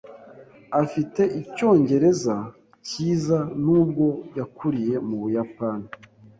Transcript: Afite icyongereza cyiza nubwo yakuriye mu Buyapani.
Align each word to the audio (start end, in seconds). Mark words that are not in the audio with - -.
Afite 0.81 1.21
icyongereza 1.41 2.35
cyiza 2.87 3.39
nubwo 3.63 4.05
yakuriye 4.37 4.95
mu 5.07 5.15
Buyapani. 5.21 5.87